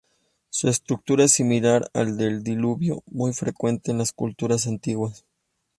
Su 0.49 0.67
estructura 0.67 1.25
es 1.25 1.31
similar 1.33 1.91
al 1.93 2.17
del 2.17 2.41
Diluvio, 2.41 3.03
muy 3.05 3.33
frecuente 3.33 3.91
en 3.91 3.99
las 3.99 4.13
culturas 4.13 4.65
antiguas. 4.65 5.27